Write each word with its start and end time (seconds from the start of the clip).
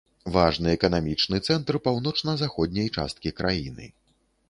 Важны 0.35 0.69
эканамічны 0.77 1.41
цэнтр 1.49 1.81
паўночна-заходняй 1.85 2.93
часткі 2.97 3.29
краіны. 3.43 3.85